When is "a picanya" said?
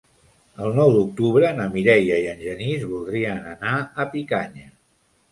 4.05-4.65